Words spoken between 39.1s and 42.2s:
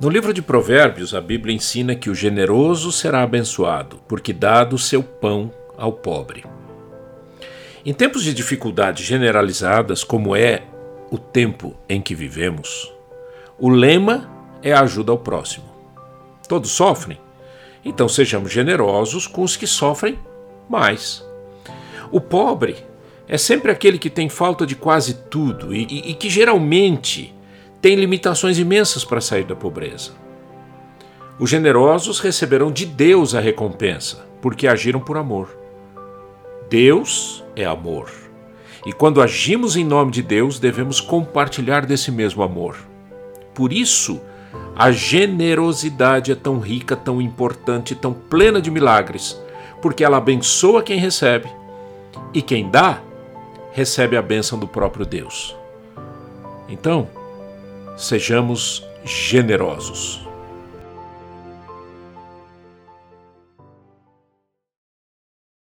agimos em nome de Deus, devemos compartilhar desse